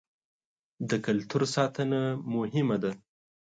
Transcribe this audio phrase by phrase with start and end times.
[0.89, 1.99] د کلتور ساتنه
[2.35, 2.91] مهمه ده.